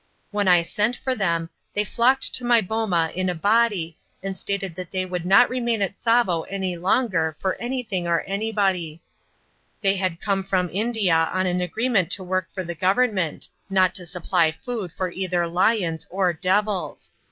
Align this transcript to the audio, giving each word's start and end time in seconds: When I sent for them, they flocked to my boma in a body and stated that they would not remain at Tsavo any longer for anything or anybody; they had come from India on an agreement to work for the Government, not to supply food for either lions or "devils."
When 0.31 0.47
I 0.47 0.63
sent 0.63 0.95
for 0.95 1.13
them, 1.13 1.51
they 1.75 1.83
flocked 1.83 2.33
to 2.33 2.43
my 2.43 2.59
boma 2.59 3.11
in 3.15 3.29
a 3.29 3.35
body 3.35 3.99
and 4.23 4.35
stated 4.35 4.73
that 4.73 4.89
they 4.89 5.05
would 5.05 5.27
not 5.27 5.47
remain 5.47 5.83
at 5.83 5.95
Tsavo 5.95 6.41
any 6.49 6.75
longer 6.75 7.37
for 7.39 7.53
anything 7.61 8.07
or 8.07 8.21
anybody; 8.21 8.99
they 9.81 9.97
had 9.97 10.19
come 10.19 10.41
from 10.43 10.71
India 10.73 11.29
on 11.31 11.45
an 11.45 11.61
agreement 11.61 12.09
to 12.13 12.23
work 12.23 12.47
for 12.51 12.63
the 12.63 12.73
Government, 12.73 13.47
not 13.69 13.93
to 13.93 14.07
supply 14.07 14.51
food 14.51 14.91
for 14.91 15.11
either 15.11 15.45
lions 15.45 16.07
or 16.09 16.33
"devils." 16.33 17.11